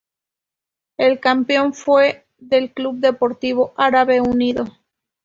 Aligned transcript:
El 0.97 1.19
campeón 1.19 1.75
fue 1.75 2.25
el 2.49 2.73
Club 2.73 2.95
Deportivo 3.01 3.71
Árabe 3.77 4.19
Unido. 4.19 4.65